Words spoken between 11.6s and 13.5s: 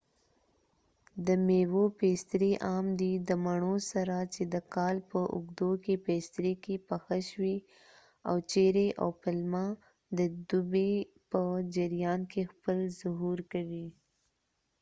جریان کې خپل ظهور